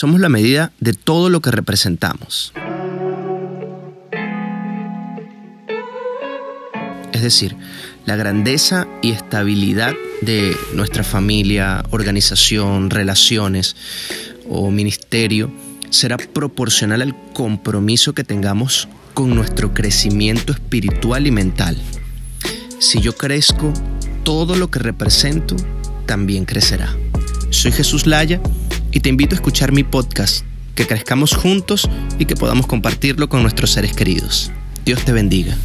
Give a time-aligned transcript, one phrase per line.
[0.00, 2.54] somos la medida de todo lo que representamos.
[7.12, 7.54] Es decir,
[8.06, 9.92] la grandeza y estabilidad
[10.22, 13.76] de nuestra familia, organización, relaciones
[14.48, 15.52] o ministerio
[15.90, 21.76] será proporcional al compromiso que tengamos con nuestro crecimiento espiritual y mental.
[22.78, 23.70] Si yo crezco,
[24.24, 25.56] todo lo que represento
[26.06, 26.96] también crecerá.
[27.50, 28.40] Soy Jesús Laya
[28.92, 30.44] y te invito a escuchar mi podcast,
[30.74, 34.50] que crezcamos juntos y que podamos compartirlo con nuestros seres queridos.
[34.84, 35.56] Dios te bendiga.